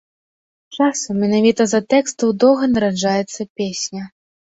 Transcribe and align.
Часам 0.77 1.19
менавіта 1.23 1.61
з-за 1.71 1.81
тэкстаў 1.93 2.31
доўга 2.45 2.65
нараджаецца 2.73 3.41
песня. 3.61 4.01